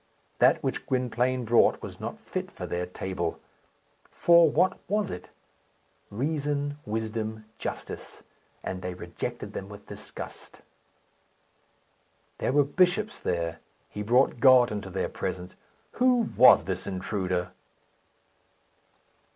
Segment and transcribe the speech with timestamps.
[0.39, 3.39] That which Gwynplaine brought was not fit for their table.
[4.09, 5.29] For what was it?
[6.09, 8.23] Reason, wisdom, justice;
[8.63, 10.61] and they rejected them with disgust.
[12.39, 13.59] There were bishops there.
[13.91, 15.53] He brought God into their presence.
[15.91, 17.51] Who was this intruder?